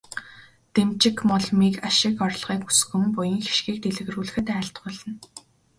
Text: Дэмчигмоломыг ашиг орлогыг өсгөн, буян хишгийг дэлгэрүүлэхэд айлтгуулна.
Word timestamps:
Дэмчигмоломыг 0.73 1.75
ашиг 1.87 2.17
орлогыг 2.25 2.61
өсгөн, 2.71 3.03
буян 3.15 3.39
хишгийг 3.45 3.77
дэлгэрүүлэхэд 3.81 4.47
айлтгуулна. 4.57 5.13